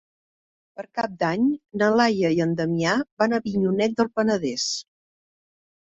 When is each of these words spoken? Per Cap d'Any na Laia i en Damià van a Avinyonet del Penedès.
Per 0.79 0.85
Cap 0.99 1.13
d'Any 1.23 1.43
na 1.81 1.91
Laia 2.01 2.33
i 2.37 2.41
en 2.47 2.57
Damià 2.61 2.97
van 3.23 3.35
a 3.35 3.41
Avinyonet 3.45 3.97
del 4.01 4.11
Penedès. 4.21 4.69